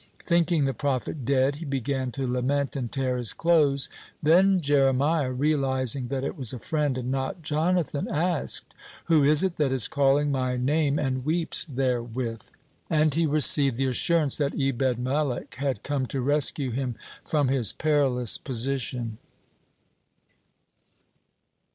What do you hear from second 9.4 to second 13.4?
it that is calling my name and weeps therewith?" and he